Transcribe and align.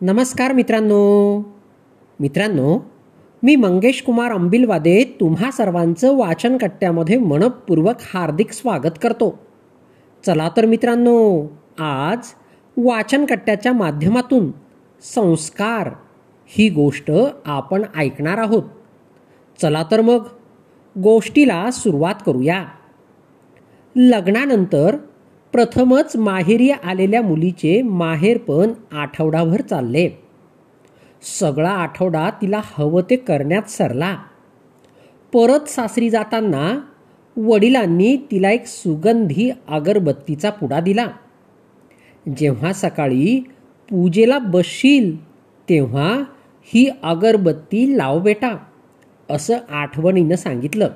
नमस्कार 0.00 0.52
मित्रांनो. 0.52 1.38
मित्रांनो 2.20 2.78
मी 3.42 3.56
मंगेश 3.56 4.02
कुमार 4.02 4.32
अंबिलवादे 4.32 5.16
तुम्हा 5.20 5.50
सर्वांचं 5.50 6.16
वाचन 6.16 6.56
कट्ट्यामध्ये 6.56 7.18
मनपूर्वक 7.18 7.94
हार्दिक 8.14 8.52
स्वागत 8.52 8.98
करतो. 9.02 9.38
चला 10.26 10.50
तर 10.56 10.66
मित्रांनो 10.66 11.46
आज 11.78 12.18
वाचन 12.76 13.24
कट्ट्याच्या 13.24 13.72
माध्यमातून 13.72 14.50
संस्कार 15.02 15.90
ही 16.46 16.68
गोष्ट 16.68 17.12
आपण 17.46 17.82
ऐकणार 17.96 18.38
आहोत. 18.38 18.62
चला 19.62 19.84
तर 19.90 20.00
मग 20.00 20.26
गोष्टीला 21.02 21.70
सुरुवात 21.70 22.14
करूया. 22.26 22.64
लग्नानंतर 23.96 24.96
प्रथमच 25.52 26.16
माहेरी 26.16 26.70
आलेल्या 26.70 27.22
मुलीचे 27.22 27.82
माहेरपण 27.82 28.72
आठवडाभर 28.92 29.60
चालले. 29.60 30.10
सगळा 31.40 31.70
आठवडा 31.70 32.30
तिला 32.30 32.60
हवं 32.64 33.02
ते 33.10 33.16
करण्यात 33.16 33.70
सरला. 33.70 34.16
परत 35.32 35.68
सासरी 35.68 36.10
जाताना 36.10 36.80
वडिलांनी 37.36 38.16
तिला 38.16 38.50
एक 38.50 38.66
सुगंधी 38.66 39.50
अगरबत्तीचा 39.68 40.50
पुडा 40.50 40.80
दिला. 40.80 41.06
जेव्हा 42.36 42.72
सकाळी 42.72 43.40
पूजेला 43.90 44.38
बसशील 44.38 45.24
तेव्हा 45.68 46.22
ही 46.62 46.90
अगरबत्ती 47.02 47.98
लाव 47.98 48.18
बेटा 48.18 48.56
असं 49.30 49.58
आठवणीनं 49.70 50.36
सांगितलं. 50.36 50.88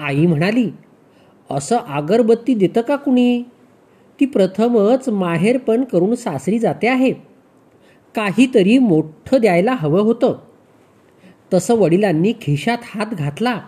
आई 0.00 0.26
म्हणाली 0.26 0.70
असं 1.50 1.76
अगरबत्ती 1.76 2.54
देतं 2.54 2.80
का 2.80 2.96
कुणी? 2.96 3.42
ती 4.20 4.26
प्रथमच 4.26 5.08
माहेरपण 5.08 5.84
करून 5.84 6.14
सासरी 6.14 6.58
जाते 6.58 6.88
आहे. 6.88 7.12
काहीतरी 8.14 8.78
मोठं 8.78 9.40
द्यायला 9.40 9.72
हवं 9.72 10.00
होतं. 10.00 10.38
तसं 11.54 11.74
वडिलांनी 11.74 12.32
खिशात 12.32 12.78
हात 12.84 13.06
घातला 13.06 13.60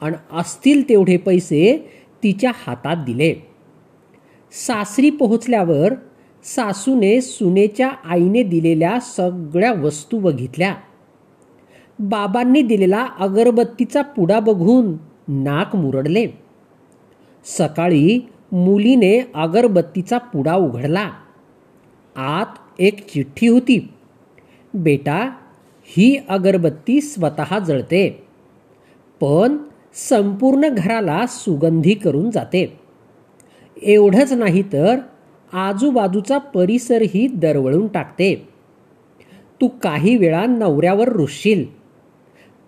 आणि 0.00 0.16
असतील 0.32 0.88
तेवढे 0.88 1.16
पैसे 1.16 1.90
तिच्या 2.22 2.52
हातात 2.66 2.96
दिले. 2.96 3.34
सासरी 4.52 5.10
पोहोचल्यावर 5.10 5.94
सासूने 6.44 7.20
सुनेच्या 7.20 7.88
आईने 7.88 8.42
दिलेल्या 8.42 9.00
सगळ्या 9.00 9.72
वस्तू 9.72 10.18
बघितल्या. 10.18 10.74
बाबांनी 11.98 12.62
दिलेला 12.62 13.06
अगरबत्तीचा 13.18 14.02
पुडा 14.02 14.40
बघून 14.40 14.92
नाक 15.28 15.76
मुरडले. 15.76 16.45
सकाळी 17.46 18.28
मुलीने 18.52 19.30
अगरबत्तीचा 19.34 20.18
पुडा 20.18 20.54
उघडला. 20.54 21.10
आत 22.16 22.46
एक 22.78 23.08
चिठ्ठी 23.08 23.48
होती. 23.48 23.92
बेटा 24.74 25.30
ही 25.84 26.16
अगरबत्ती 26.28 27.00
स्वतः 27.00 27.58
जळते. 27.58 28.26
पण 29.20 29.56
संपूर्ण 29.94 30.68
घराला 30.68 31.26
सुगंधी 31.26 31.94
करून 31.94 32.30
जाते. 32.30 32.80
एवढंच 33.82 34.32
नाही 34.32 34.62
तर 34.62 34.96
आजूबाजूचा 35.52 36.38
परिसरही 36.38 37.26
दरवळून 37.26 37.88
टाकते. 37.88 38.48
तू 39.60 39.68
काही 39.68 40.16
वेळा 40.16 40.46
नवऱ्यावर 40.46 41.08
रुसशील. 41.08 41.64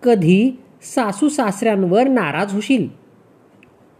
कधी 0.03 0.51
सासू 0.81 1.29
सासऱ्यांवर 1.29 2.07
नाराज 2.07 2.53
होशील. 2.53 2.87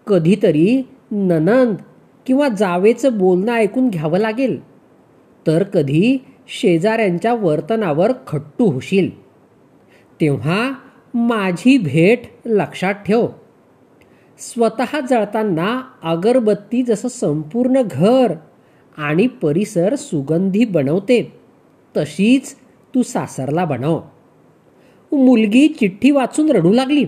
कधीतरी 0.10 0.84
ननंद 1.12 1.76
किंवा 2.26 2.48
जावेचं 2.50 3.18
बोलणं 3.18 3.52
ऐकून 3.52 3.90
घ्यावं 3.90 4.20
लागेल. 4.20 4.64
तर 5.48 5.64
कधी 5.64 6.18
शेजाऱ्यांच्या 6.48 7.34
वर्तनावर 7.34 8.12
खट्टू 8.28 8.66
होशील. 8.72 9.22
तेव्हा 10.22 10.72
माझी 11.14 11.78
भेट 11.78 12.22
लक्षात 12.46 12.94
ठेव. 12.94 13.28
स्वतः 14.40 15.00
जळताना 15.10 15.82
अगरबत्ती 16.04 16.84
जसं 16.84 17.08
संपूर्ण 17.08 17.82
घर 17.92 18.34
आणि 18.98 19.28
परिसर 19.28 19.96
सुगंधी 19.96 20.66
बनवते 20.66 21.40
तशीच 21.98 22.56
तू 22.96 23.04
सासरला 23.04 23.66
बनव. 23.66 24.02
मुलगी 25.12 25.68
चिठ्ठी 25.68 26.12
वाचून 26.12 26.50
रडू 26.50 26.74
लागली. 26.74 27.06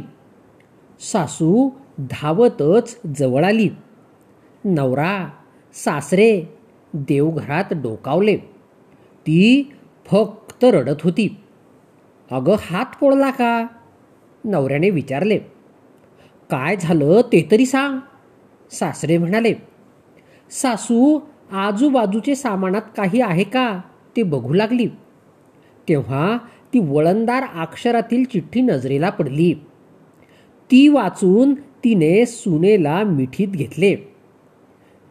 सासू 0.99 1.69
धावतच 2.09 2.99
जवळ 3.17 3.43
आली. 3.43 3.69
नवरा 4.65 5.27
सासरे 5.73 6.43
देवघरात 6.93 7.63
डोकावले. 7.71 8.37
ती 9.27 9.73
फक्त 10.05 10.63
रडत 10.63 11.01
होती. 11.03 11.37
अगं 12.31 12.55
हात 12.61 12.85
पोळला 12.99 13.31
का? 13.31 13.67
नवऱ्याने 14.45 14.89
विचारले. 14.89 15.37
काय 16.49 16.77
झालं 16.77 17.21
ते 17.21 17.47
तरी 17.51 17.65
सांग 17.65 17.99
सासरे 18.71 19.17
म्हणाले. 19.17 19.53
सासू 20.51 21.19
आजूबाजूचे 21.51 22.35
सामानात 22.35 22.81
काही 22.97 23.21
आहे 23.21 23.43
का 23.43 23.81
ते 24.15 24.23
बघू 24.23 24.53
लागली. 24.53 24.87
तेव्हा 25.89 26.37
ती 26.73 26.79
वळणदार 26.79 27.43
अक्षरातील 27.43 28.23
चिठ्ठी 28.23 28.61
नजरेला 28.61 29.09
पडली. 29.09 29.53
ती 30.71 30.87
वाचून 30.87 31.55
तिने 31.83 32.25
सुनेला 32.25 33.03
मिठीत 33.03 33.47
घेतले. 33.47 33.95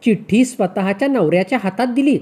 चिठ्ठी 0.03 0.45
स्वतःच्या 0.45 1.07
नवऱ्याच्या 1.07 1.59
हातात 1.63 1.87
दिली. 1.87 2.19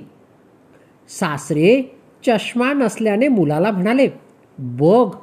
सासरे 1.09 1.95
चष्मा 2.25 2.73
नसल्याने 2.73 3.27
मुलाला 3.27 3.71
म्हणाले 3.71 4.07
बघ 4.57 5.15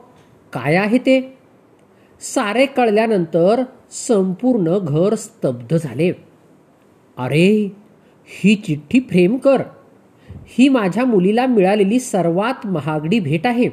काय 0.52 0.74
आहे 0.74 0.98
ते. 0.98 1.38
सारे 2.20 2.66
कळल्यानंतर 2.66 3.62
संपूर्ण 3.90 4.78
घर 4.78 5.14
स्तब्ध 5.14 5.76
झाले. 5.76 6.12
अरे 7.16 7.72
ही 8.26 8.54
चिठ्ठी 8.54 9.00
फ्रेम 9.00 9.36
कर. 9.36 9.62
ही 10.46 10.68
माझ्या 10.68 11.04
मुलीला 11.04 11.46
मिळालेली 11.46 12.00
सर्वात 12.00 12.66
महागडी 12.66 13.20
भेट 13.20 13.46
आहे. 13.46 13.68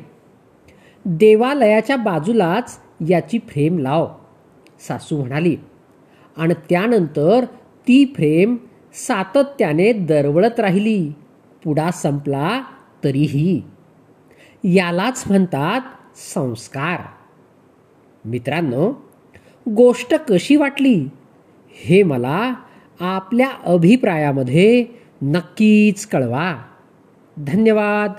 देवालयाच्या 1.06 1.96
बाजूलाच 1.96 2.80
याची 3.10 3.40
फ्रेम 3.40 3.80
लाव. 3.80 4.08
सासू 4.88 5.20
म्हणाली. 5.20 5.58
आणि 6.38 6.54
त्यानंतर 6.70 7.46
ती 7.88 8.06
फ्रेम 8.16 8.56
सातत्याने 8.94 9.94
दरवळत 9.94 10.60
राहिली. 10.60 11.12
पुढा 11.64 11.92
संपला 11.92 12.64
तरीही. 13.04 13.62
यालाच 14.64 15.24
म्हणतात 15.28 15.82
संस्कार. 16.16 17.00
मित्रांनो 18.26 18.94
गोष्ट 19.70 20.16
कशी 20.16 20.56
वाटली? 20.56 21.08
हे 21.72 22.04
मला 22.04 22.54
आपल्या 23.00 23.52
अभिप्रायामध्ये 23.64 24.86
नक्कीच 25.22 26.06
कळवा. 26.06 26.64
धन्यवाद. 27.38 28.12